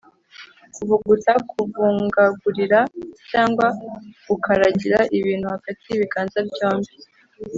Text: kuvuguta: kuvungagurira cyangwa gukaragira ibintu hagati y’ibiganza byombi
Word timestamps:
kuvuguta: 0.75 1.33
kuvungagurira 1.49 2.79
cyangwa 3.29 3.67
gukaragira 4.27 4.99
ibintu 5.17 5.45
hagati 5.53 5.83
y’ibiganza 5.89 6.39
byombi 6.49 6.93